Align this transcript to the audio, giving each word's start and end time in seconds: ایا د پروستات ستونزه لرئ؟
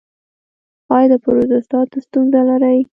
ایا 0.95 1.07
د 1.11 1.13
پروستات 1.23 1.89
ستونزه 2.05 2.39
لرئ؟ 2.49 2.79